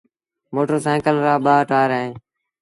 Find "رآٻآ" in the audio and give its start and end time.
1.27-1.55